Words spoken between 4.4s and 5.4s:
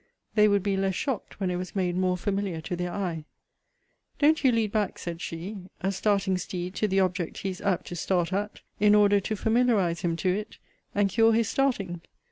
you lead back, said